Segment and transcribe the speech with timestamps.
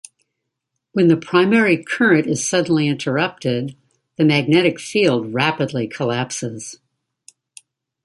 [0.93, 3.75] When the primary current is suddenly interrupted,
[4.17, 6.79] the magnetic field rapidly collapses.